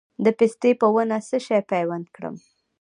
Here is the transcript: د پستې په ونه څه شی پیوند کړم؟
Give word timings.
د 0.23 0.25
پستې 0.37 0.71
په 0.81 0.87
ونه 0.93 1.17
څه 1.27 1.37
شی 1.45 1.59
پیوند 1.71 2.05
کړم؟ 2.15 2.35